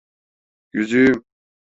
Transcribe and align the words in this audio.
Yüzüğüm. 0.73 1.23